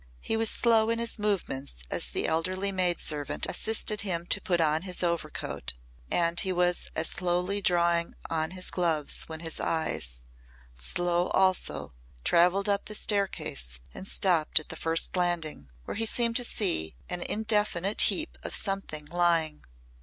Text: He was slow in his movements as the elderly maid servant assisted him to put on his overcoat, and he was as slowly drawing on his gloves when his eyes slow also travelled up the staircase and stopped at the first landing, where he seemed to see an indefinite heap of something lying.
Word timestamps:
He 0.19 0.35
was 0.35 0.49
slow 0.49 0.89
in 0.89 0.97
his 0.97 1.19
movements 1.19 1.83
as 1.91 2.09
the 2.09 2.25
elderly 2.25 2.71
maid 2.71 2.99
servant 2.99 3.45
assisted 3.45 4.01
him 4.01 4.25
to 4.31 4.41
put 4.41 4.59
on 4.59 4.81
his 4.81 5.03
overcoat, 5.03 5.75
and 6.09 6.39
he 6.39 6.51
was 6.51 6.87
as 6.95 7.07
slowly 7.07 7.61
drawing 7.61 8.15
on 8.27 8.49
his 8.49 8.71
gloves 8.71 9.29
when 9.29 9.41
his 9.41 9.59
eyes 9.59 10.23
slow 10.73 11.27
also 11.27 11.93
travelled 12.23 12.67
up 12.67 12.85
the 12.85 12.95
staircase 12.95 13.79
and 13.93 14.07
stopped 14.07 14.59
at 14.59 14.69
the 14.69 14.75
first 14.75 15.15
landing, 15.15 15.69
where 15.85 15.93
he 15.93 16.07
seemed 16.07 16.35
to 16.37 16.43
see 16.43 16.95
an 17.07 17.21
indefinite 17.21 18.01
heap 18.09 18.39
of 18.41 18.55
something 18.55 19.05
lying. 19.05 19.63